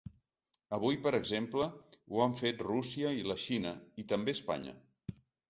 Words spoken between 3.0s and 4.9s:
i la Xina i també Espanya.